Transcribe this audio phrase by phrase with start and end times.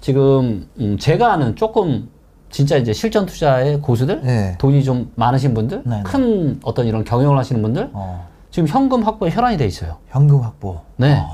[0.00, 2.08] 지금 음, 제가 아는 조금
[2.50, 4.56] 진짜 이제 실전 투자의 고수들, 네.
[4.58, 6.02] 돈이 좀 많으신 분들, 네, 네.
[6.02, 9.98] 큰 어떤 이런 경영을 하시는 분들, 어, 지금 현금 확보에 혈안이 돼 있어요.
[10.08, 10.80] 현금 확보.
[10.96, 11.24] 네.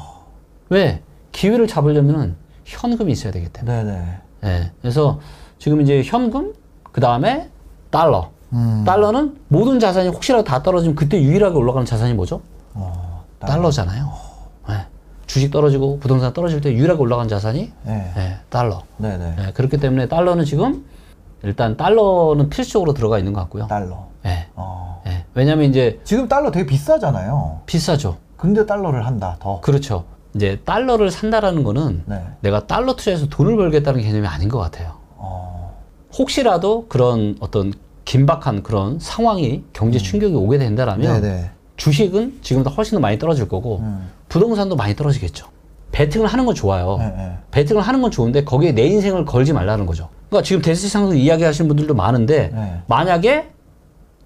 [0.69, 1.03] 왜?
[1.33, 3.85] 기회를 잡으려면 현금이 있어야 되기 때문에.
[3.85, 4.05] 네네.
[4.43, 4.73] 네.
[4.83, 5.19] 그래서
[5.59, 6.53] 지금 이제 현금,
[6.93, 7.49] 그 다음에
[7.91, 8.31] 달러.
[8.53, 8.85] 음.
[8.87, 12.43] 달러는 모든 자산이 혹시라도 다 떨어지면 그때 유일하게 올라가는 자산이 뭐죠?
[12.75, 14.26] 어, 달러잖아요.
[15.27, 15.33] 네.
[15.33, 18.13] 주식 떨어지고 부동산 떨어질 때 유일하게 올라간 자산이 네.
[18.15, 18.83] 네, 달러.
[18.99, 19.35] 네네.
[19.37, 20.85] 네, 그렇기 때문에 달러는 지금
[21.43, 23.67] 일단 달러는 필수적으로 들어가 있는 것 같고요.
[23.67, 24.07] 달러.
[24.23, 24.47] 네.
[24.55, 25.03] 어.
[25.05, 25.25] 네.
[25.35, 27.61] 왜냐면 이제 지금 달러 되게 비싸잖아요.
[27.67, 28.17] 비싸죠.
[28.37, 29.61] 근데 달러를 한다, 더.
[29.61, 30.05] 그렇죠.
[30.35, 32.23] 이제 달러를 산다라는 거는 네.
[32.41, 34.93] 내가 달러 투자해서 돈을 벌겠다는 개념이 아닌 것 같아요.
[35.17, 35.75] 어,
[36.19, 37.73] 혹시라도 그런 어떤
[38.05, 41.23] 긴박한 그런 상황이 경제 충격이 오게 된다라면 음.
[41.23, 41.51] 네네.
[41.77, 44.09] 주식은 지금보다 훨씬 더 많이 떨어질 거고 음.
[44.37, 45.47] 부동산도 많이 떨어지겠죠.
[45.93, 46.97] 베팅을 하는 건 좋아요.
[46.99, 47.39] 네, 네.
[47.51, 50.11] 베팅을 하는 건 좋은데 거기에 내 인생을 걸지 말라는 거죠.
[50.29, 52.81] 그러니까 지금 대세 상승 이야기하시는 분들도 많은데 네.
[52.87, 53.49] 만약에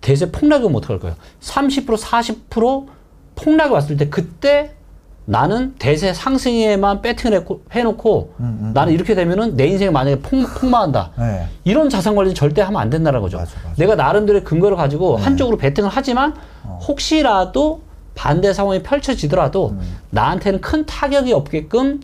[0.00, 1.16] 대세 폭락이 오면 어떡할 거예요?
[1.40, 2.86] 30% 40%
[3.36, 4.72] 폭락이 왔을 때 그때
[5.26, 8.70] 나는 대세 상승에만 배팅을 해놓고 음, 음.
[8.74, 11.12] 나는 이렇게 되면은 내 인생이 만약에 폭, 폭망한다.
[11.16, 11.46] 네.
[11.62, 13.36] 이런 자산 관리는 절대 하면 안 된다는 거죠.
[13.36, 13.76] 맞아, 맞아.
[13.76, 15.22] 내가 나름대로의 근거를 가지고 네.
[15.22, 16.80] 한쪽으로 베팅을 하지만 어.
[16.88, 17.82] 혹시라도
[18.20, 19.96] 반대 상황이 펼쳐지더라도 음.
[20.10, 22.02] 나한테는 큰 타격이 없게끔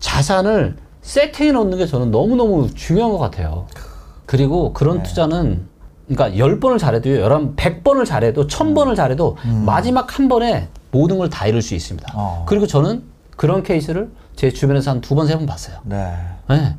[0.00, 3.66] 자산을 세팅해 놓는 게 저는 너무너무 중요한 것 같아요.
[4.24, 5.02] 그리고 그런 네.
[5.02, 5.66] 투자는
[6.08, 7.20] 그러니까 열번을 잘해도요.
[7.20, 12.12] 열한 백번을 잘해도 천번을 잘해도 마지막 한 번에 모든 걸다 잃을 수 있습니다.
[12.14, 12.16] 음.
[12.18, 12.44] 어.
[12.48, 13.02] 그리고 저는
[13.36, 15.76] 그런 케이스를 제 주변에서 한 두 번, 세 번 봤어요.
[15.84, 16.14] 네.
[16.48, 16.76] 네.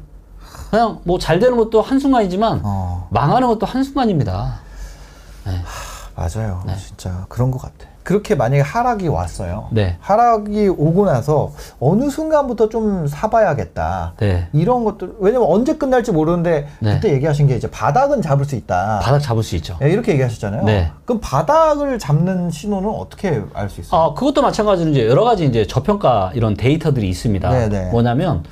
[0.72, 4.62] 그냥 뭐 잘 되는 것도 한순간이지만 어, 망하는 것도 한순간입니다.
[6.16, 6.64] 맞아요.
[6.66, 6.76] 네.
[6.76, 7.88] 진짜 그런 것 같아.
[8.04, 9.68] 그렇게 만약에 하락이 왔어요.
[9.72, 9.98] 네.
[10.00, 14.14] 하락이 오고 나서 어느 순간부터 좀 사봐야겠다.
[14.18, 14.48] 네.
[14.54, 16.96] 이런 것들 왜냐면 언제 끝날지 모르는데 네.
[16.96, 19.00] 그때 얘기하신 게 이제 바닥은 잡을 수 있다.
[19.04, 19.78] 바닥 잡을 수 있죠.
[19.80, 20.64] 네, 이렇게 얘기하셨잖아요.
[20.64, 20.92] 네.
[21.06, 24.02] 그럼 바닥을 잡는 신호는 어떻게 알 수 있어요?
[24.02, 27.50] 아, 그것도 마찬가지로 이제 여러 가지 이제 저평가 이런 데이터들이 있습니다.
[27.50, 27.92] 네네.
[27.92, 28.44] 뭐냐면,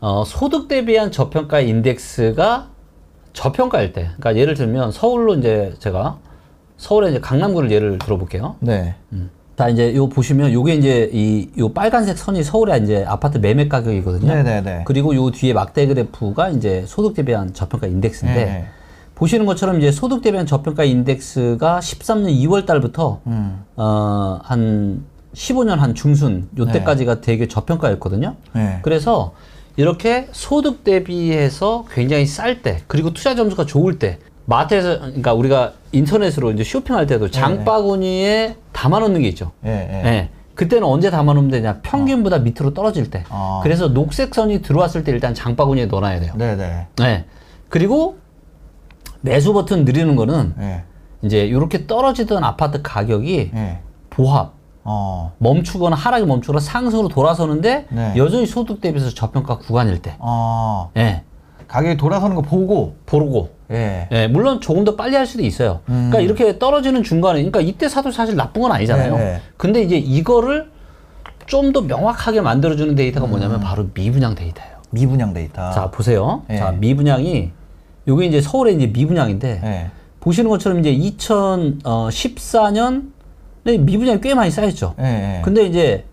[0.00, 2.68] 어, 소득 대비한 저평가 인덱스가
[3.34, 6.16] 저평가일 때, 그러니까 예를 들면 서울로 이제 제가
[6.78, 8.56] 서울의 이제 강남구를 예를 들어볼게요.
[8.60, 8.94] 네.
[9.56, 14.32] 자, 이제 요 보시면 요게 이제 이, 요 빨간색 선이 서울의 이제 아파트 매매 가격이거든요.
[14.32, 14.84] 네네네.
[14.86, 18.66] 그리고 요 뒤에 막대 그래프가 이제 소득 대비한 저평가 인덱스인데, 네.
[19.16, 23.64] 보시는 것처럼 이제 소득 대비한 저평가 인덱스가 13년 2월 달부터 음.
[23.74, 28.36] 어, 한 15년 한 중순 요때까지가 되게 저평가였거든요.
[28.52, 28.78] 네.
[28.82, 29.32] 그래서
[29.74, 36.50] 이렇게 소득 대비해서 굉장히 쌀 때, 그리고 투자 점수가 좋을 때, 마트에서, 그러니까 우리가 인터넷으로
[36.52, 39.52] 이제 쇼핑할 때도 장바구니에 담아놓는 게 있죠.
[39.64, 40.08] 예, 예.
[40.08, 40.28] 예.
[40.54, 41.80] 그때는 언제 담아놓으면 되냐?
[41.82, 43.24] 평균보다 밑으로 떨어질 때.
[43.30, 43.60] 어.
[43.62, 46.32] 그래서 녹색 선이 들어왔을 때 일단 장바구니에 넣어놔야 돼요.
[46.36, 46.86] 네네.
[46.96, 47.24] 네.
[47.68, 48.18] 그리고
[49.20, 50.84] 매수 버튼 누리는 거는 예.
[51.22, 53.78] 이제 이렇게 떨어지던 아파트 가격이 예.
[54.10, 55.32] 보합, 어.
[55.38, 58.14] 멈추거나 하락이 멈추거나 상승으로 돌아서는데 네.
[58.16, 60.16] 여전히 소득 대비해서 저평가 구간일 때.
[60.18, 60.90] 어.
[60.96, 61.22] 예.
[61.68, 62.96] 가격이 돌아서는 거 보고.
[63.06, 63.50] 보고.
[63.70, 64.08] 예.
[64.10, 65.80] 예, 물론 조금 더 빨리 할 수도 있어요.
[65.90, 66.08] 음.
[66.10, 69.16] 그러니까 이렇게 떨어지는 중간에, 그러니까 이때 사도 사실 나쁜 건 아니잖아요.
[69.16, 69.40] 네, 네.
[69.56, 70.70] 근데 이제 이거를
[71.46, 74.78] 좀 더 명확하게 만들어주는 데이터가 뭐냐면 바로 미분양 데이터예요.
[74.90, 75.70] 미분양 데이터.
[75.72, 76.42] 자, 보세요.
[76.48, 76.58] 네.
[76.58, 77.50] 자, 미분양이,
[78.06, 79.90] 요게 이제 서울의 이제 미분양인데, 예.
[80.20, 83.10] 보시는 것처럼 이제 2014년
[83.64, 84.94] 미분양이 꽤 많이 쌓였죠.
[85.00, 85.38] 예.
[85.38, 85.42] 예.
[85.42, 86.04] 근데 이제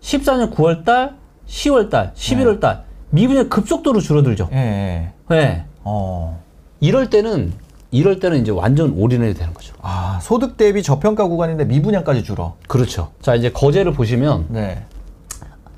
[0.00, 1.14] 14년 9월달,
[1.46, 2.82] 10월달, 11월달
[3.14, 4.48] 미분양 급속도로 줄어들죠.
[4.52, 4.58] 예.
[5.30, 5.34] 예.
[5.34, 5.64] 네.
[5.84, 6.42] 어.
[6.80, 7.52] 이럴 때는
[7.92, 9.72] 이럴 때는 이제 완전 올인해야 되는 거죠.
[9.80, 12.56] 아, 소득 대비 저평가 구간인데 미분양까지 줄어.
[12.66, 13.12] 그렇죠.
[13.22, 14.82] 자 이제 거제를 보시면 네.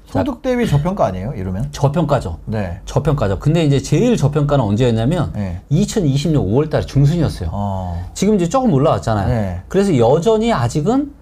[0.07, 1.35] 소득 대비 저평가 아니에요?
[1.37, 1.69] 이러면?
[1.73, 2.39] 저평가죠.
[2.47, 2.81] 네.
[2.87, 3.39] 저평가죠.
[3.39, 5.61] 근데 이제 제일 저평가는 언제였냐면 네.
[5.71, 7.51] 2020년 5월 달에 중순이었어요.
[7.53, 8.11] 어.
[8.15, 9.29] 지금 이제 조금 올라왔잖아요.
[9.29, 9.63] 네.
[9.69, 11.13] 그래서 여전히 아직은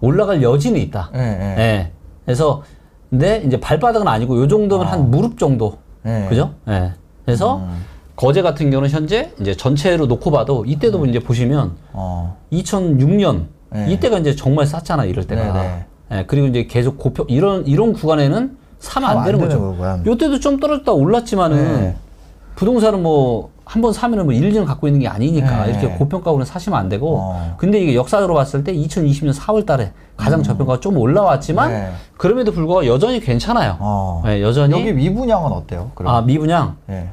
[0.00, 1.10] 올라갈 여지는 있다.
[1.16, 1.18] 예.
[1.20, 1.60] 예.
[1.60, 1.92] 예.
[2.24, 2.62] 그래서
[3.10, 5.78] 근데 이제 발바닥은 아니고 요 정도면 한 무릎 정도.
[6.02, 6.26] 네.
[6.28, 6.54] 그죠?
[6.68, 6.92] 예.
[7.24, 7.84] 그래서 음.
[8.14, 12.36] 거제 같은 경우는 현재 이제 전체로 놓고 봐도 이때도 이제 보시면 어.
[12.52, 13.92] 2006년 네.
[13.92, 15.52] 이때가 이제 정말 쌌잖아 이럴 때가.
[15.52, 16.24] 네, 예.
[16.26, 19.60] 그리고 이제 계속 고평 이런 이런 구간에는 사면 안 사면 되는 안 거죠.
[19.60, 20.02] 거고요.
[20.06, 21.96] 요때도 좀 떨어졌다 올랐지만은 네.
[22.56, 25.72] 부동산은 뭐 한 번 사면은 뭐 1, 2년 갖고 있는 게 아니니까 네.
[25.72, 27.54] 이렇게 고평가로는 사시면 안 되고 어.
[27.58, 31.72] 근데 이게 역사적으로 봤을 때 2020년 4월 달에 가장 저평가가 좀 올라왔지만 음.
[31.74, 31.90] 네.
[32.16, 33.76] 그럼에도 불구하고 여전히 괜찮아요.
[33.80, 34.22] 어.
[34.24, 35.90] 네, 여전히 여기 미분양은 어때요?
[35.96, 36.14] 그럼?
[36.14, 37.10] 아 미분양 예.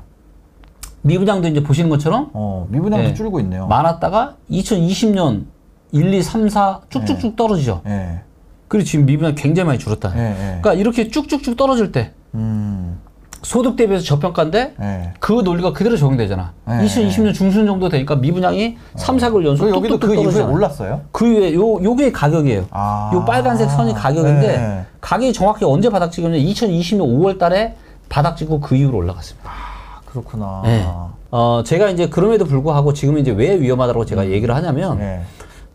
[1.01, 3.13] 미분양도 이제 보시는 것처럼 어, 미분양도 네.
[3.15, 3.65] 줄고 있네요.
[3.67, 5.45] 많았다가 2020년
[5.91, 7.81] 1, 2, 3, 4 쭉쭉쭉 떨어지죠.
[7.87, 8.21] 예.
[8.67, 10.11] 그리고 지금 미분양 굉장히 많이 줄었다.
[10.11, 12.99] 그러니까 이렇게 쭉쭉쭉 떨어질 때 음.
[13.43, 15.13] 소득 대비해서 저평가인데 네.
[15.19, 16.53] 그 논리가 그대로 적용되잖아.
[16.65, 20.41] 네, 2020년 중순 정도 되니까 미분양이 삼 3, 4개월 연속 그 여기도 그 이후에.
[20.43, 21.01] 올랐어요?
[21.11, 22.65] 그 위에 요 요게 가격이에요.
[22.71, 23.11] 아.
[23.13, 24.85] 요 빨간색 선이 가격인데 네.
[25.01, 26.37] 가격이 정확히 언제 바닥 찍었냐?
[26.37, 27.75] 2020년 5월 달에
[28.07, 29.49] 바닥 찍고 그 이후로 올라갔습니다.
[29.49, 30.61] 아, 그렇구나.
[30.63, 30.85] 네.
[31.31, 35.21] 어, 제가 이제 그럼에도 불구하고 지금 이제 왜 위험하다고 제가 얘기를 하냐면 네.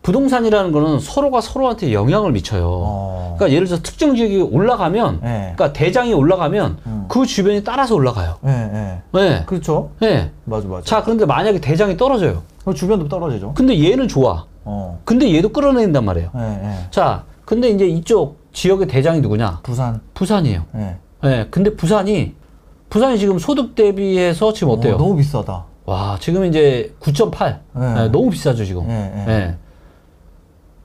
[0.01, 2.65] 부동산이라는 거는 서로가 서로한테 영향을 미쳐요.
[2.65, 3.35] 어.
[3.37, 5.53] 그러니까 예를 들어서 특정 지역이 올라가면 네.
[5.55, 7.05] 그러니까 대장이 올라가면 음.
[7.09, 8.37] 그 주변이 따라서 올라가요.
[8.41, 9.01] 네, 네.
[9.13, 9.43] 네.
[9.45, 9.91] 그렇죠.
[9.99, 10.31] 네.
[10.45, 10.83] 맞아, 맞아.
[10.83, 12.43] 자, 그런데 만약에 대장이 떨어져요.
[12.63, 13.53] 그 주변도 떨어지죠.
[13.55, 14.45] 근데 얘는 좋아.
[14.63, 14.99] 어.
[15.03, 16.29] 근데 얘도 끌어내린단 말이에요.
[16.33, 16.77] 네, 네.
[16.91, 19.59] 자, 근데 이제 이쪽 지역의 대장이 누구냐?
[19.63, 20.01] 부산.
[20.13, 20.63] 부산이에요.
[20.73, 20.97] 네.
[21.23, 21.47] 네.
[21.51, 22.35] 근데 부산이
[22.89, 24.95] 부산이 지금 소득 대비해서 지금 어때요?
[24.95, 25.65] 어, 너무 비싸다.
[25.85, 27.59] 와, 지금 이제 9.8.
[27.75, 27.93] 네.
[27.93, 28.87] 네, 너무 비싸죠, 지금.
[28.87, 29.57] 네, 네.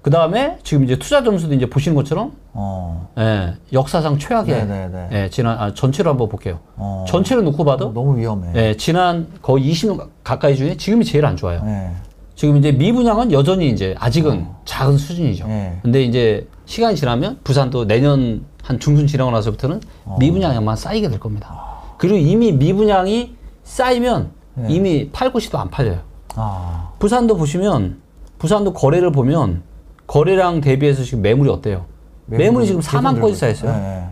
[0.04, 0.10] 네.
[0.10, 3.08] 그 다음에 지금 이제 투자 점수도 이제 보시는 것처럼 어.
[3.18, 5.08] 예, 역사상 최악의 네, 네, 네.
[5.12, 6.60] 예, 지난 아, 전체로 한번 볼게요.
[6.76, 7.06] 어.
[7.08, 8.52] 전체를 놓고 봐도 너무 위험해.
[8.54, 11.64] 예, 지난 거의 20년 가까이 중에 지금이 제일 안 좋아요.
[11.64, 11.90] 네.
[12.36, 15.46] 지금 이제 미분양은 여전히 이제 아직은 작은 수준이죠.
[15.46, 15.78] 네.
[15.82, 20.16] 근데 이제 시간이 지나면 부산도 내년 한 중순 지나고 나서부터는 어.
[20.20, 21.78] 미분양이 아마 쌓이게 될 겁니다.
[21.96, 24.66] 그리고 이미 미분양이 쌓이면 네.
[24.68, 26.00] 이미 팔 곳이도 안 팔려요.
[26.34, 26.90] 아.
[26.98, 28.02] 부산도 보시면
[28.38, 29.62] 부산도 거래를 보면
[30.06, 31.86] 거래량 대비해서 지금 매물이 어때요?
[32.26, 33.72] 매물이 지금 계속 4만 늘고 건이 쌓여 있어요.
[33.72, 34.08] 네, 네.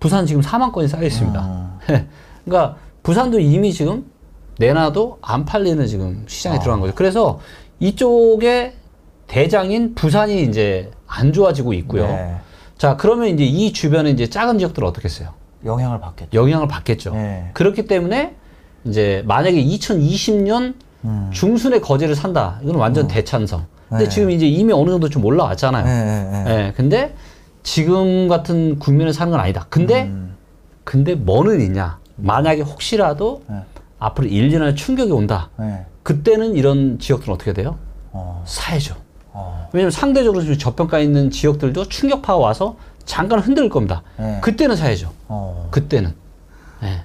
[0.00, 1.40] 부산 지금 4만 건이 쌓여 있습니다.
[1.40, 1.78] 음.
[2.44, 4.10] 그러니까 부산도 이미 지금
[4.58, 6.94] 내놔도 안 팔리는 지금 시장에 들어간 거죠.
[6.94, 7.40] 그래서
[7.78, 8.74] 이쪽에
[9.26, 12.06] 대장인 부산이 이제 안 좋아지고 있고요.
[12.06, 12.36] 네.
[12.78, 15.30] 자, 그러면 이제 이 주변에 이제 작은 지역들은 어떻겠어요?
[15.64, 16.30] 영향을 받겠죠.
[16.38, 17.12] 영향을 받겠죠.
[17.12, 17.50] 네.
[17.54, 18.34] 그렇기 때문에
[18.84, 20.74] 이제 만약에 2020년
[21.04, 21.30] 음.
[21.32, 22.60] 중순에 거제를 산다.
[22.62, 23.66] 이건 완전 대찬성.
[23.88, 24.10] 근데 네.
[24.10, 25.84] 지금 이제 이미 어느 정도 좀 올라왔잖아요.
[25.84, 26.50] 네, 네, 네.
[26.50, 27.14] 예, 근데
[27.62, 29.66] 지금 같은 국면에 사는 건 아니다.
[29.68, 30.34] 근데 음.
[30.84, 31.98] 근데 뭐는 있냐?
[32.16, 33.62] 만약에 혹시라도 네.
[33.98, 35.50] 앞으로 1, 2년의 충격이 온다.
[35.58, 35.84] 네.
[36.02, 37.76] 그때는 이런 지역들은 어떻게 돼요?
[38.12, 38.42] 어.
[38.46, 38.94] 사야죠.
[39.32, 39.68] 어.
[39.72, 44.02] 왜냐면 상대적으로 지금 저평가 있는 지역들도 충격파가 와서 잠깐 흔들 겁니다.
[44.16, 44.38] 네.
[44.42, 45.12] 그때는 사야죠.
[45.28, 45.68] 어.
[45.70, 46.14] 그때는.
[46.82, 47.04] 예.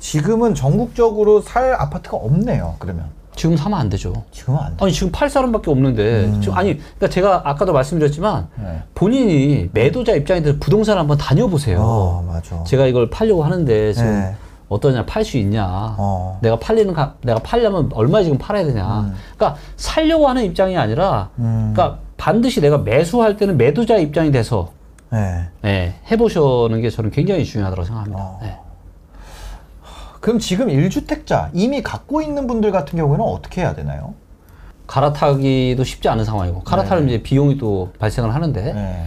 [0.00, 2.76] 지금은 전국적으로 살 아파트가 없네요.
[2.78, 3.06] 그러면
[3.36, 4.12] 지금 사면 안 되죠.
[4.30, 4.84] 지금은 안 돼.
[4.84, 8.82] 아니 지금 팔 사람밖에 없는데 지금 아니 그러니까 제가 아까도 말씀드렸지만 네.
[8.94, 11.78] 본인이 매도자 입장에 대해서 부동산 한번 다녀보세요.
[11.80, 12.62] 어, 맞아.
[12.64, 14.34] 제가 이걸 팔려고 하는데 지금 네.
[14.68, 15.66] 어떠냐 팔 수 있냐
[15.98, 16.38] 어.
[16.42, 21.72] 내가 팔리는 가, 내가 팔려면 얼마 지금 팔아야 되냐 그러니까 살려고 하는 입장이 아니라 음.
[21.74, 24.72] 그러니까 반드시 내가 매수할 때는 매도자 입장이 돼서
[25.10, 25.44] 네.
[25.62, 28.38] 네, 해보시는 게 저는 굉장히 중요하다고 생각합니다 어.
[28.42, 28.56] 네.
[30.24, 34.14] 그럼 지금 1주택자 이미 갖고 있는 분들 같은 경우에는 어떻게 해야 되나요?
[34.86, 39.04] 갈아타기도 쉽지 않은 상황이고 갈아타면 이제 비용이 또 발생을 하는데 네.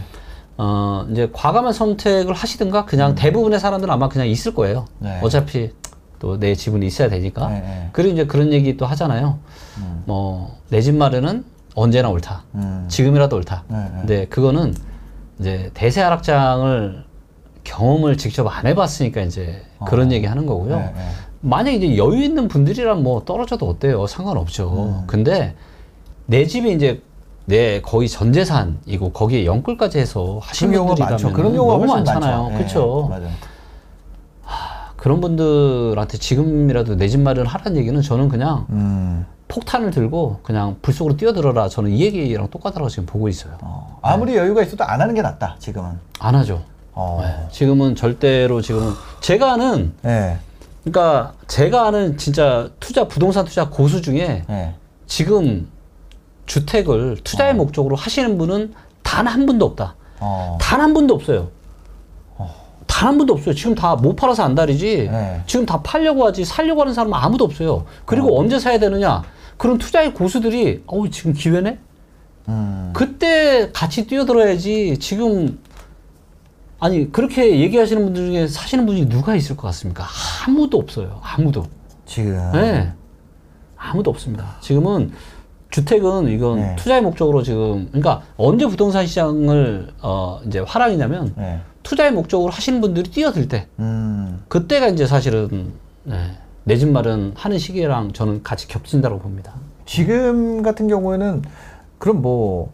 [0.58, 5.18] 어 이제 과감한 선택을 하시든가 그냥 대부분의 사람들은 아마 그냥 있을 거예요 네.
[5.20, 5.72] 어차피
[6.20, 7.88] 또 내 지분이 있어야 되니까 네, 네.
[7.90, 9.40] 그리고 이제 그런 얘기 또 하잖아요
[9.78, 10.04] 음.
[10.06, 11.44] 뭐내 집 마련은
[11.74, 12.44] 언제나 옳다.
[12.54, 12.84] 음.
[12.88, 13.64] 지금이라도 옳다.
[13.66, 13.90] 네, 네.
[13.98, 14.72] 근데 그거는
[15.40, 17.04] 이제 대세 하락장을
[17.72, 20.76] 경험을 직접 안 해봤으니까 이제 그런 얘기 하는 거고요.
[20.76, 21.08] 네, 네.
[21.40, 24.06] 만약 이제 여유 있는 분들이란 뭐 떨어져도 어때요?
[24.06, 24.72] 상관없죠.
[25.00, 25.04] 음.
[25.06, 25.54] 근데
[26.26, 27.02] 내 집이 이제
[27.44, 31.32] 내 거의 전 재산이고 거기에 연끌까지 해서 하신 분들이라면 많죠.
[31.32, 32.48] 그런 경우가 너무 많잖아요.
[32.50, 33.10] 네, 그렇죠.
[34.96, 39.24] 그런 분들한테 지금이라도 내 집 마련을 하라는 얘기는 저는 그냥 음.
[39.46, 41.68] 폭탄을 들고 그냥 불 속으로 뛰어들어라.
[41.68, 43.54] 저는 이 얘기랑 똑같다고 지금 보고 있어요.
[43.62, 45.56] 어, 아무리 여유가 있어도 안 하는 게 낫다.
[45.58, 45.92] 지금은.
[46.18, 46.60] 안 하죠.
[47.00, 47.20] 어.
[47.22, 47.48] 네.
[47.52, 50.36] 지금은 절대로 지금은 제가 아는 네.
[50.82, 54.74] 그러니까 제가 아는 진짜 투자 부동산 투자 고수 중에 네.
[55.06, 55.68] 지금
[56.46, 58.74] 주택을 투자의 목적으로 하시는 분은
[59.04, 59.94] 단 한 분도 없다.
[60.18, 60.58] 어.
[60.60, 61.48] 단 한 분도 없어요.
[62.88, 63.54] 단 한 분도 없어요.
[63.54, 65.08] 지금 다 못 팔아서 안달이지.
[65.10, 65.42] 네.
[65.46, 67.86] 지금 다 팔려고 하지 살려고 하는 사람은 아무도 없어요.
[68.06, 69.22] 그리고 언제 사야 되느냐?
[69.56, 71.78] 그런 투자의 고수들이 어우 지금 기회네.
[72.48, 72.90] 음.
[72.92, 75.58] 그때 같이 뛰어들어야지 지금
[76.80, 80.06] 아니 그렇게 얘기하시는 분들 중에 사시는 분이 누가 있을 것 같습니까?
[80.46, 81.20] 아무도 없어요.
[81.22, 81.66] 아무도.
[82.06, 82.52] 지금.
[82.52, 82.92] 네.
[83.76, 84.56] 아무도 없습니다.
[84.60, 85.12] 지금은
[85.70, 86.76] 주택은 이건 네.
[86.76, 91.60] 투자의 목적으로 지금 그러니까 언제 부동산 시장을 어 이제 화랑이냐면 네.
[91.82, 94.42] 투자의 목적으로 하시는 분들이 뛰어들 때 음.
[94.48, 95.72] 그때가 이제 사실은
[96.04, 99.54] 네, 내집 마련 하는 시기랑 저는 같이 겹친다고 봅니다.
[99.84, 101.42] 지금 같은 경우에는
[101.98, 102.72] 그럼 뭐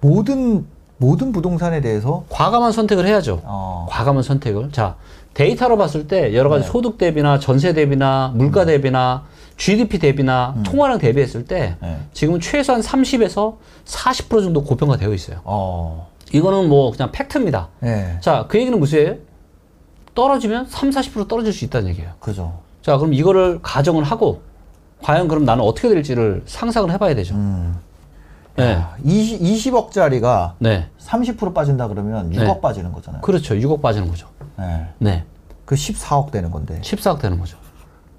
[0.00, 3.40] 모든 모든 부동산에 대해서 과감한 선택을 해야죠.
[3.44, 3.86] 어.
[3.90, 4.70] 과감한 선택을.
[4.72, 4.96] 자,
[5.34, 6.70] 데이터로 봤을 때 여러 가지 네.
[6.70, 9.24] 소득 대비나 전세 대비나 물가 대비나
[9.56, 11.98] GDP 대비나 총화랑 대비했을 때 네.
[12.12, 15.40] 지금 최소한 30에서 40% 정도 고평가 되어 있어요.
[15.44, 16.08] 어.
[16.32, 17.68] 이거는 뭐 그냥 팩트입니다.
[17.80, 18.18] 네.
[18.20, 19.16] 자, 그 얘기는 무엇이에요?
[20.14, 22.12] 떨어지면 3, 40% 떨어질 수 있다는 얘기예요.
[22.20, 22.60] 그죠.
[22.82, 24.42] 자, 그럼 이거를 가정을 하고
[25.02, 27.34] 과연 그럼 나는 어떻게 될지를 상상을 해봐야 되죠.
[27.34, 27.76] 음.
[28.56, 28.72] 네.
[28.72, 30.88] 야, 20, 20억짜리가 네.
[30.98, 32.60] 30% 빠진다 그러면 6억 네.
[32.60, 33.22] 빠지는 거잖아요.
[33.22, 33.54] 그렇죠.
[33.54, 34.28] 6억 빠지는 거죠.
[34.56, 34.88] 네.
[34.98, 35.24] 네.
[35.64, 36.80] 그 14억 되는 건데.
[36.82, 37.56] 14억 되는 거죠.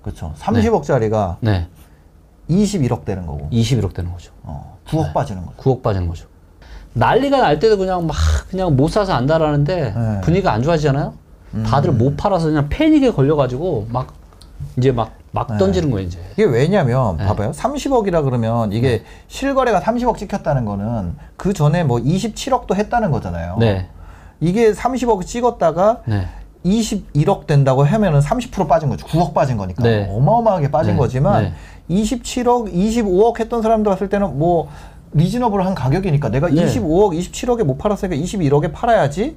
[0.01, 0.33] 그렇죠.
[0.37, 1.67] 30억짜리가 네.
[2.49, 3.49] 21억 되는 거고.
[3.51, 4.31] 21억 되는 거죠.
[4.43, 5.57] 어, 9억 빠지는 거죠.
[5.57, 6.27] 9억 빠지는 거죠.
[6.93, 8.15] 난리가 날 때도 그냥 막
[8.49, 10.21] 그냥 못 사서 안달하는데 네.
[10.21, 11.13] 분위기가 안 좋아지잖아요.
[11.65, 14.13] 다들 못 팔아서 그냥 패닉에 걸려가지고 막
[14.77, 15.57] 이제 막 막 네.
[15.57, 16.17] 던지는 거예요 이제.
[16.33, 17.25] 이게 왜냐면 네.
[17.25, 17.51] 봐봐요.
[17.51, 23.57] 30억이라 그러면 이게 실거래가 30억 찍혔다는 거는 그 전에 뭐 27억도 했다는 거잖아요.
[23.59, 23.89] 네.
[24.39, 26.27] 이게 30억 찍었다가 네.
[26.65, 29.05] 21억 된다고 하면은 30% 빠진 거죠.
[29.07, 29.83] 9억 빠진 거니까.
[29.83, 30.09] 네.
[30.09, 30.99] 어마어마하게 빠진 네.
[30.99, 31.53] 거지만 네.
[31.89, 34.69] 27억, 25억 했던 사람들 봤을 때는 뭐
[35.11, 36.65] 리즈너블한 가격이니까 내가 네.
[36.65, 39.35] 25억, 27억에 못 팔았으니까 21억에 팔아야지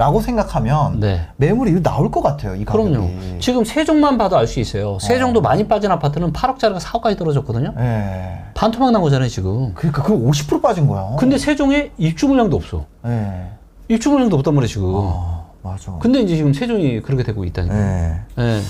[0.00, 1.28] 라고 생각하면 네.
[1.36, 2.54] 매물이 나올 것 같아요.
[2.54, 2.90] 이 가격이.
[2.90, 3.10] 그럼요.
[3.38, 4.98] 지금 세종만 봐도 알 수 있어요.
[4.98, 7.74] 세종도 많이 빠진 아파트는 8억짜리가 4억까지 떨어졌거든요.
[7.78, 8.38] 예.
[8.54, 9.74] 반토막 난 거잖아요 지금.
[9.74, 11.16] 그러니까 그 50% 빠진 거야.
[11.18, 12.86] 근데 세종에 입주 물량도 없어.
[13.04, 13.50] 예.
[13.88, 14.90] 입주 물량도 없단 말이에요 지금.
[14.94, 15.92] 아, 맞아.
[16.00, 17.76] 근데 이제 지금 세종이 그렇게 되고 있다니까.
[17.76, 18.20] 예.
[18.38, 18.60] 예.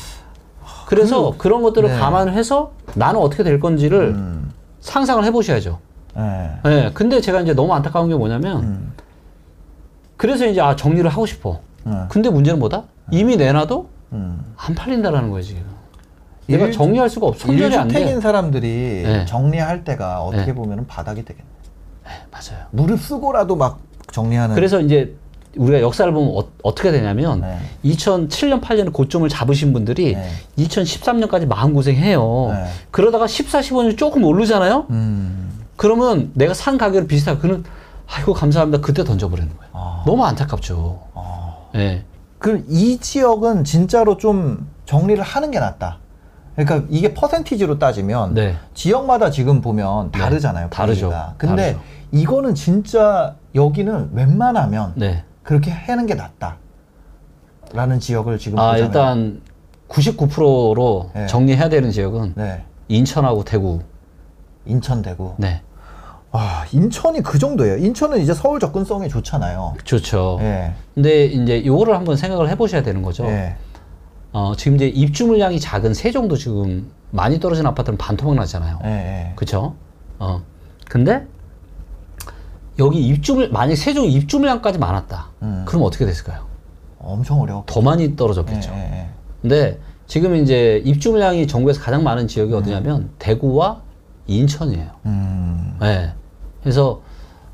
[0.86, 1.96] 그래서 그런 것들을 네.
[1.96, 4.50] 감안을 해서 나는 어떻게 될 건지를 음.
[4.80, 5.78] 상상을 해보셔야죠.
[6.18, 6.50] 예.
[6.66, 6.90] 예.
[6.92, 8.92] 근데 제가 이제 너무 안타까운 게 뭐냐면 음.
[10.20, 11.60] 그래서 이제 아 정리를 하고 싶어.
[11.86, 11.92] 예.
[12.10, 12.82] 근데 문제는 뭐다?
[13.10, 14.52] 이미 내놔도 음.
[14.54, 15.62] 안 팔린다라는 지금.
[16.46, 17.46] 내가 일- 정리할 수가 없어.
[17.46, 17.94] 손절이 안 돼.
[17.94, 18.68] 일주택인 사람들이
[19.02, 19.24] 네.
[19.24, 20.54] 정리할 때가 어떻게 네.
[20.54, 21.48] 보면 바닥이 되겠네.
[22.30, 22.66] 맞아요.
[22.70, 23.80] 무릎 쓰고라도 막
[24.12, 24.54] 정리하는.
[24.54, 25.16] 그래서 이제
[25.56, 27.56] 우리가 역사를 보면 어, 떻게 되냐면 네.
[27.86, 30.28] 2007년 8년에 고점을 잡으신 분들이 네.
[30.58, 32.48] 2013년까지 마음 고생해요.
[32.52, 32.64] 네.
[32.90, 34.84] 그러다가 14, 15년 조금 오르잖아요.
[34.90, 35.50] 음.
[35.76, 37.64] 그러면 내가 산 가격을 비슷하고 그는
[38.12, 38.80] 아이고 감사합니다.
[38.80, 39.70] 그때 던져버리는 거예요.
[39.72, 40.02] 아.
[40.06, 41.00] 너무 안타깝죠.
[41.14, 41.56] 아.
[41.76, 42.04] 예.
[42.38, 45.98] 그이 지역은 진짜로 좀 정리를 하는 게 낫다.
[46.56, 48.56] 그러니까 이게 퍼센티지로 따지면 네.
[48.74, 50.18] 지역마다 지금 보면 네.
[50.18, 50.68] 다르잖아요.
[50.70, 51.08] 다르죠.
[51.08, 51.34] 분위기가.
[51.38, 51.80] 근데 다르죠.
[52.12, 55.24] 이거는 진짜 여기는 웬만하면 네.
[55.42, 56.56] 그렇게 하는 게 낫다.
[57.72, 58.86] 라는 지역을 지금 아, 보자면.
[58.86, 59.40] 일단
[59.88, 61.26] 99%로 네.
[61.26, 62.64] 정리해야 되는 지역은 네.
[62.88, 63.80] 인천하고 대구.
[64.66, 65.34] 인천 대구.
[65.36, 65.62] 네.
[66.32, 67.78] 아, 인천이 그 정도예요.
[67.78, 69.74] 인천은 이제 서울 접근성이 좋잖아요.
[69.84, 70.38] 좋죠.
[70.42, 70.72] 예.
[70.94, 73.24] 근데 이제 요거를 한번 생각을 해 보셔야 되는 거죠.
[73.26, 73.56] 예.
[74.32, 78.78] 어, 지금 이제 입주 물량이 작은 세종도 지금 많이 떨어진 아파트는 반토막 나잖아요.
[78.84, 78.88] 예.
[78.88, 79.32] 예.
[79.34, 79.74] 그쵸?
[80.20, 80.42] 어.
[80.88, 81.26] 근데
[82.78, 85.30] 여기 입주 물 만약 세종 입주 물량까지 많았다.
[85.42, 85.64] 음.
[85.66, 86.46] 그럼 어떻게 됐을까요?
[87.00, 87.64] 엄청 어려워.
[87.66, 88.70] 더 많이 떨어졌겠죠.
[88.72, 89.08] 예, 예, 예.
[89.42, 93.82] 근데 지금 이제 입주 물량이 전국에서 가장 많은 지역이 어디냐면 대구와
[94.26, 94.90] 인천이에요.
[95.06, 95.76] 음.
[95.80, 96.12] 네.
[96.62, 97.02] 그래서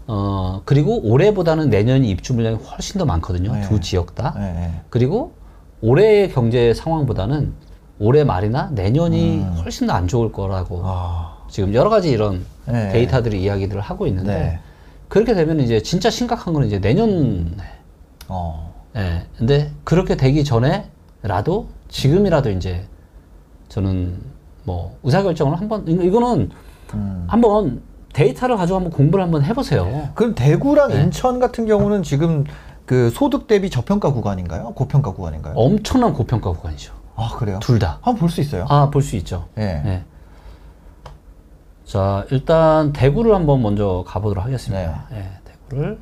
[0.06, 3.52] 어 그리고 올해보다는 내년이 입주 물량이 훨씬 더 많거든요.
[3.52, 3.60] 네.
[3.62, 4.34] 두 지역 다.
[4.38, 4.70] 예, 예.
[4.90, 5.32] 그리고
[5.80, 7.52] 올해의 경제 상황보다는
[7.98, 9.52] 올해 말이나 내년이 음.
[9.64, 11.36] 훨씬 더 안 좋을 거라고 아.
[11.48, 12.90] 지금 여러 가지 이런 네.
[12.90, 14.58] 데이터들이 이야기들을 하고 있는데 네.
[15.08, 17.46] 그렇게 되면 이제 진짜 심각한 거는 이제 내년에
[18.28, 18.74] 어.
[18.96, 19.26] 예.
[19.36, 22.84] 근데 그렇게 되기 전에라도 지금이라도 이제
[23.68, 24.18] 저는
[24.64, 26.50] 뭐 의사결정을 한번 이거- 이거는
[26.94, 27.24] 음.
[27.28, 27.80] 한번
[28.16, 30.08] 데이터를 가지고 한번 공부를 한번 해보세요.
[30.14, 31.02] 그럼 대구랑 네.
[31.02, 32.44] 인천 같은 경우는 지금
[32.86, 34.72] 그 소득 대비 저평가 구간인가요?
[34.74, 35.54] 고평가 구간인가요?
[35.54, 36.94] 엄청난 고평가 구간이죠.
[37.14, 37.58] 아, 그래요?
[37.60, 37.98] 둘 다.
[38.00, 38.64] 한번 볼 수 있어요?
[38.70, 39.48] 아, 볼 수 있죠.
[39.58, 39.82] 예.
[39.84, 40.04] 네.
[41.84, 45.06] 자, 일단 대구를 한번 먼저 가보도록 하겠습니다.
[45.10, 45.30] 네.
[45.68, 45.98] 대구를.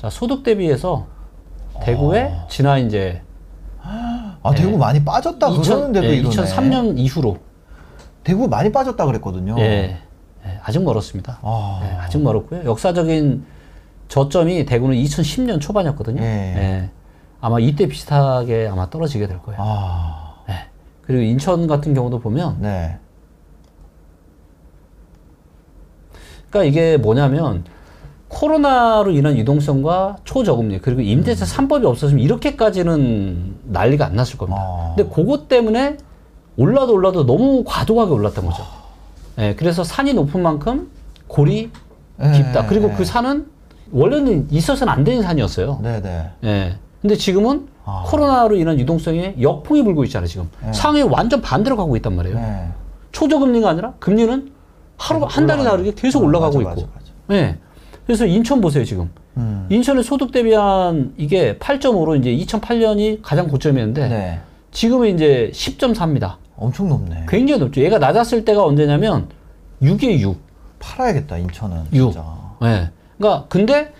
[0.00, 1.06] 자, 소득 대비해서
[1.82, 3.22] 대구에 지난 이제
[3.82, 4.76] 아, 대구 네.
[4.76, 6.34] 많이 빠졌다 2000, 그러는데도 예, 이러네.
[6.36, 7.38] 2003년 이후로
[8.24, 9.56] 대구 많이 빠졌다 그랬거든요.
[9.58, 9.98] 예,
[10.46, 11.38] 예, 아직 멀었습니다.
[11.42, 11.80] 아.
[11.82, 12.64] 예, 아직 멀었고요.
[12.64, 13.44] 역사적인
[14.08, 16.22] 저점이 대구는 2010년 초반이었거든요.
[16.22, 16.26] 예.
[16.26, 16.90] 예.
[17.40, 19.60] 아마 이때 비슷하게 아마 떨어지게 될 거예요.
[19.62, 20.34] 아.
[20.48, 20.54] 예.
[21.02, 22.98] 그리고 인천 같은 경우도 보면 네.
[26.50, 27.64] 그러니까 이게 뭐냐면
[28.28, 34.60] 코로나로 인한 유동성과 초저금리 그리고 임대차 3법이 없었으면 이렇게까지는 난리가 안 났을 겁니다.
[34.60, 34.94] 아.
[34.96, 35.96] 근데 그것 때문에
[36.60, 38.62] 올라도 올라도 너무 과도하게 올랐던 거죠.
[39.38, 40.90] 예, 그래서 산이 높은 만큼
[41.26, 41.70] 골이
[42.22, 42.66] 예, 깊다.
[42.66, 42.94] 그리고 예.
[42.94, 43.46] 그 산은
[43.90, 45.80] 원래는 있어서는 안 되는 산이었어요.
[45.82, 46.30] 네, 네.
[46.44, 46.76] 예.
[47.00, 48.04] 근데 지금은 아.
[48.06, 50.50] 코로나로 인한 유동성에 역풍이 불고 있잖아요, 지금.
[50.62, 50.70] 네.
[50.74, 52.36] 상황이 완전 반대로 가고 있단 말이에요.
[52.36, 52.68] 네.
[53.12, 54.52] 초저금리가 아니라 금리는
[54.98, 55.64] 하루, 한 달이.
[55.64, 56.80] 다르게 계속 아, 올라가고 맞아, 있고.
[56.82, 57.12] 맞아, 맞아.
[57.28, 57.58] 네.
[58.04, 59.08] 그래서 인천 보세요, 지금.
[59.38, 59.66] 음.
[59.70, 64.40] 인천의 소득 대비한 이게 8.5로 이제 2008년이 가장 고점이었는데 네.
[64.72, 66.34] 지금은 이제 10.4입니다.
[66.60, 67.24] 엄청 높네.
[67.26, 67.80] 굉장히 높죠.
[67.80, 69.28] 얘가 낮았을 때가 언제냐면
[69.82, 70.38] 6에 6.
[70.78, 71.86] 팔아야겠다, 인천은.
[71.92, 72.12] 6.
[72.12, 72.24] 진짜.
[72.60, 72.90] 네.
[73.18, 73.92] 그러니까 근데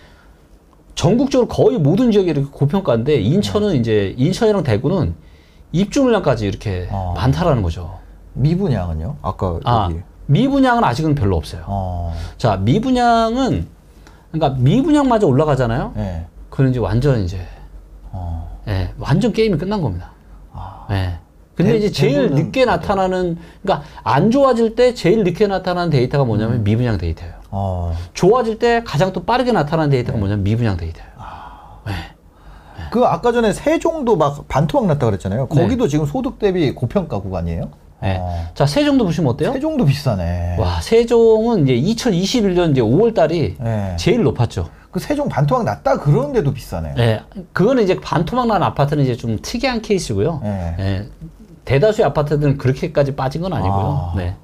[0.95, 5.15] 전국적으로 거의 모든 지역이 이렇게 고평가인데 인천은 이제 인천이랑 대구는
[5.71, 7.13] 입주 물량까지 이렇게 어.
[7.15, 7.97] 많다라는 거죠.
[8.33, 9.17] 미분양은요?
[9.21, 10.01] 아까 아, 여기.
[10.27, 11.63] 미분양은 아직은 별로 없어요.
[11.65, 12.13] 어.
[12.37, 13.67] 자, 미분양은
[14.31, 15.93] 그러니까 미분양마저 올라가잖아요.
[15.95, 16.27] 네.
[16.49, 17.39] 그는 이제 완전 이제
[18.11, 18.59] 어.
[18.67, 20.11] 예, 완전 게임이 끝난 겁니다.
[20.53, 20.85] 아.
[20.91, 21.17] 예.
[21.63, 26.57] 근데 대- 이제 제일 늦게 나타나는 그러니까 안 좋아질 때 제일 늦게 나타나는 데이터가 뭐냐면
[26.57, 26.63] 음.
[26.63, 27.33] 미분양 데이터예요.
[27.51, 27.95] 어.
[28.13, 29.97] 좋아질 때 가장 또 빠르게 나타나는 네.
[29.97, 31.11] 데이터가 뭐냐면 미분양 데이터예요.
[32.91, 35.47] 그 아까 전에 세종도 막 반토막 났다 그랬잖아요.
[35.49, 35.61] 네.
[35.61, 37.69] 거기도 지금 소득 대비 고평가 구간이에요?
[38.03, 38.17] 예.
[38.19, 38.47] 어.
[38.53, 39.53] 자, 세종도 보시면 어때요?
[39.53, 40.57] 세종도 비싸네.
[40.59, 43.95] 와, 세종은 이제 2021년 이제 5월 달이 네.
[43.97, 44.69] 제일 높았죠.
[44.89, 46.95] 그 세종 반토막 났다 그러는데도 비싸네.
[46.97, 47.21] 예.
[47.53, 50.41] 그거는 이제 반토막 난 아파트는 이제 좀 특이한 케이스고요.
[50.43, 50.75] 네.
[50.79, 51.07] 예.
[51.65, 54.11] 대다수의 아파트들은 그렇게까지 빠진 건 아니고요.
[54.11, 54.13] 아.
[54.17, 54.35] 네.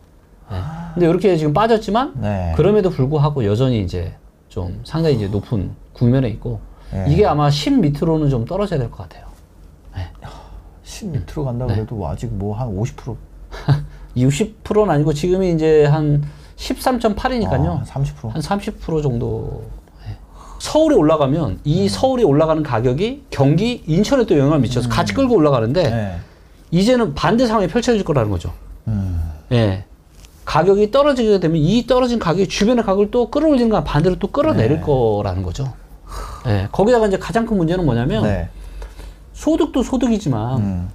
[0.50, 0.58] 네.
[0.94, 2.54] 근데 이렇게 지금 빠졌지만 네.
[2.56, 4.14] 그럼에도 불구하고 여전히 이제
[4.50, 6.60] 좀 상당히 이제 높은 국면에 있고
[6.92, 7.06] 네.
[7.10, 9.28] 이게 아마 10 밑으로는 좀 떨어져야 될 것 같아요.
[10.84, 11.76] 10 밑으로 간다 네.
[11.76, 13.16] 그래도 아직 뭐 한 50%.
[14.16, 16.24] 60%는 아니고 지금이 이제 한
[16.56, 17.82] 13.8이니까요.
[17.82, 18.30] 아, 30%.
[18.32, 19.64] 한 30% 정도.
[20.08, 20.16] 예.
[20.60, 21.88] 서울에 올라가면 이 음.
[21.90, 26.16] 서울이 올라가는 가격이 경기, 인천에 또 영향을 미쳐서 같이 끌고 올라가는데 네.
[26.72, 28.54] 이제는 반대 상황이 펼쳐질 거라는 거죠.
[28.88, 29.22] 음.
[29.52, 29.86] 예.
[30.46, 34.82] 가격이 떨어지게 되면 이 떨어진 가격이 주변의 가격을 또 끌어올리는 거 반대로 또 끌어내릴 네.
[34.82, 35.74] 거라는 거죠.
[36.48, 36.70] 예.
[36.72, 38.50] 거기다가 이제 가장 큰 문제는 뭐냐면 네.
[39.34, 40.90] 소득도 소득이지만 음.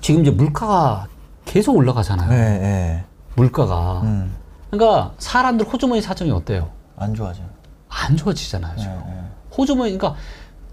[0.00, 1.08] 지금 이제 물가가
[1.44, 2.30] 계속 올라가잖아요.
[2.30, 3.04] 네, 네.
[3.34, 4.00] 물가가.
[4.02, 4.34] 음.
[4.70, 6.70] 그러니까 사람들 호주머니 사정이 어때요?
[6.96, 7.42] 안 좋아져.
[7.88, 8.92] 안 좋아지잖아요, 지금.
[9.06, 9.20] 네, 네.
[9.56, 10.20] 호주머니, 그러니까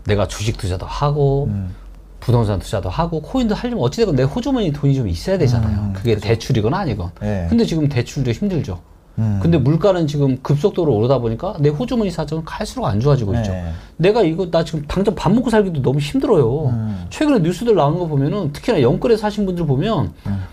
[0.05, 1.75] 내가 주식 투자도 하고, 음.
[2.23, 5.77] 부동산 투자도 하고, 코인도 하려면 어찌되건 내 호주머니 돈이 좀 있어야 되잖아요.
[5.77, 7.11] 음, 그게 대출이건 아니건.
[7.19, 7.47] 네.
[7.49, 8.79] 근데 지금 대출도 힘들죠.
[9.19, 9.39] 음.
[9.43, 13.51] 근데 물가는 지금 급속도로 오르다 보니까 내 호주머니 사정은 갈수록 안 좋아지고 있죠.
[13.51, 13.71] 네.
[13.97, 16.67] 내가 이거 나 지금 당장 밥 먹고 살기도 너무 힘들어요.
[16.67, 17.05] 음.
[17.09, 20.43] 최근에 뉴스들 나오는 거 보면은 특히나 영끌에 사신 분들 보면 음.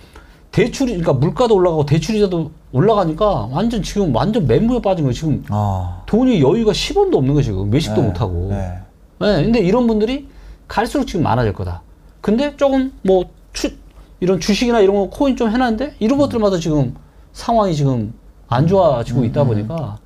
[0.50, 5.12] 대출이 그러니까 물가도 올라가고 대출이자도 올라가니까 완전 지금 완전 멘붕에 빠진 거예요.
[5.12, 6.02] 지금 아.
[6.06, 7.42] 돈이 여유가 10원도 없는 거예요.
[7.42, 8.48] 지금 외식도 네, 못 하고.
[8.50, 8.78] 네.
[9.20, 10.26] 네, 근데 이런 분들이
[10.70, 11.82] 갈수록 지금 많아질 거다.
[12.20, 13.76] 근데 조금 뭐 추,
[14.20, 16.94] 이런 주식이나 이런 거 코인 좀 해놨는데 이런 것들마다 지금
[17.32, 18.14] 상황이 지금
[18.46, 19.98] 안 좋아지고 있다 보니까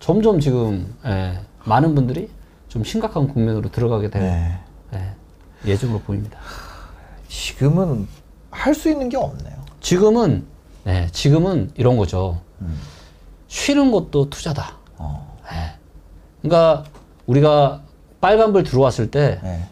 [0.00, 2.28] 점점 지금 예, 많은 분들이
[2.68, 4.58] 좀 심각한 국면으로 들어가게 될 네.
[4.94, 6.38] 예, 예정으로 보입니다.
[7.28, 8.08] 지금은
[8.50, 9.56] 할 수 있는 게 없네요.
[9.80, 10.44] 지금은
[10.88, 12.40] 예, 지금은 이런 거죠.
[12.62, 12.76] 음.
[13.46, 14.74] 쉬는 것도 투자다.
[14.96, 15.38] 어.
[15.52, 15.76] 예.
[16.42, 16.82] 그러니까
[17.26, 17.82] 우리가
[18.20, 19.68] 빨간불 들어왔을 때 네.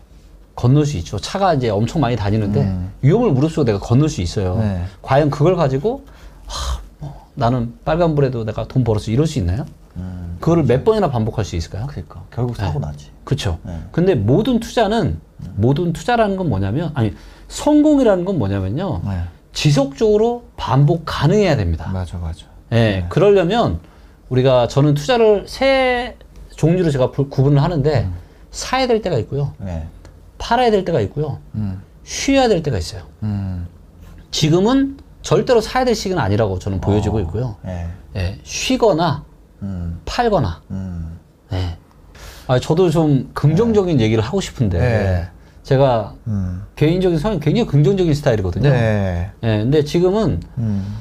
[0.59, 1.21] 건널 수 있죠.
[1.21, 2.91] 차가 이제 엄청 많이 다니는데 음.
[3.03, 4.57] 위험을 무릅쓰고 내가 건널 수 있어요.
[4.59, 4.83] 네.
[5.03, 6.05] 과연 그걸 가지고
[6.47, 9.65] 하, 뭐, 나는 빨간불에도 내가 돈 벌었어 이럴 수 있나요?
[9.97, 10.37] 음.
[10.41, 11.87] 그거를 몇 번이나 반복할 수 있을까요?
[11.87, 13.07] 그러니까 결국 사고 나지.
[13.23, 13.61] 그렇죠.
[13.63, 13.79] 네.
[13.93, 15.21] 근데 모든 투자는
[15.55, 17.15] 모든 투자라는 건 뭐냐면 아니
[17.47, 19.03] 성공이라는 건 뭐냐면요.
[19.05, 19.21] 네.
[19.53, 21.89] 지속적으로 반복 가능해야 됩니다.
[21.93, 22.47] 맞아, 맞아.
[22.73, 23.79] 예, 그러려면
[24.29, 26.17] 우리가 저는 투자를 세
[26.57, 28.15] 종류로 제가 부- 구분을 하는데 음.
[28.51, 29.53] 사야 될 때가 있고요.
[29.59, 29.87] 네.
[30.39, 31.39] 팔아야 될 때가 있고요.
[31.55, 31.83] 음.
[32.05, 33.03] 쉬어야 될 때가 있어요.
[33.23, 33.67] 음.
[34.31, 37.57] 지금은 절대로 사야 될 시기는 아니라고 저는 보여지고 있고요.
[37.63, 37.89] 네.
[38.17, 39.25] 예, 쉬거나
[39.63, 40.01] 음.
[40.05, 40.63] 팔거나.
[40.71, 41.19] 음.
[41.53, 41.77] 예.
[42.47, 45.29] 아, 저도 좀 긍정적인 얘기를 하고 싶은데 네.
[45.63, 46.63] 제가 음.
[46.77, 48.71] 개인적인 성향이 굉장히 긍정적인 스타일이거든요.
[48.71, 49.31] 네.
[49.43, 50.97] 예, 근데 지금은 음.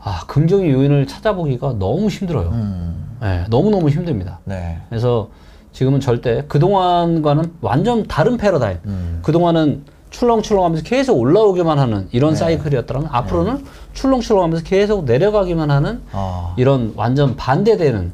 [0.00, 2.50] 아, 긍정의 요인을 찾아보기가 너무 힘들어요.
[2.50, 3.18] 음.
[3.22, 4.40] 예, 너무너무 힘듭니다.
[4.44, 4.80] 네.
[4.88, 5.30] 그래서
[5.72, 8.78] 지금은 절대 그동안과는 완전 다른 패러다임.
[8.84, 9.18] 음.
[9.22, 12.36] 그동안은 출렁출렁하면서 계속 올라오기만 하는 이런 네.
[12.36, 16.54] 사이클이었다면 앞으로는 출렁출렁하면서 계속 내려가기만 하는 아.
[16.58, 18.12] 이런 완전 반대되는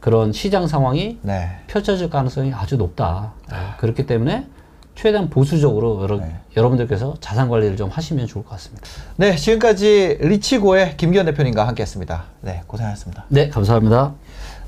[0.00, 1.50] 그런 시장 상황이 네.
[1.66, 3.32] 펼쳐질 가능성이 아주 높다.
[3.50, 4.46] 네, 그렇기 때문에
[4.94, 6.34] 최대한 보수적으로 여러, 네.
[6.56, 8.84] 여러분들께서 자산 관리를 좀 하시면 좋을 것 같습니다.
[9.16, 12.24] 네, 지금까지 리치고의 김기현 대표님과 함께했습니다.
[12.40, 13.26] 네, 고생하셨습니다.
[13.28, 14.14] 네, 감사합니다.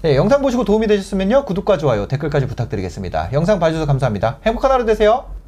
[0.02, 3.30] 네, 영상 보시고 도움이 되셨으면요 구독과 좋아요, 댓글까지 부탁드리겠습니다.
[3.34, 4.38] 영상 봐주셔서 감사합니다.
[4.46, 5.39] 행복한 하루 되세요.